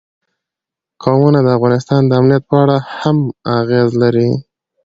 [1.03, 3.17] قومونه د افغانستان د امنیت په اړه هم
[3.59, 4.29] اغېز لري.